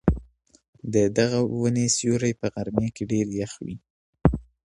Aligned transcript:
د 0.93 0.95
دغې 1.17 1.41
وني 1.61 1.87
سیوری 1.97 2.33
په 2.41 2.47
غرمې 2.53 2.89
کي 2.95 3.03
ډېر 3.11 3.27
یخ 3.39 3.53
وي. 3.65 3.75